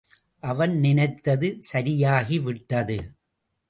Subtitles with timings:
[0.43, 2.99] அவன் நினைத்தது சரியாகிவிட்டது.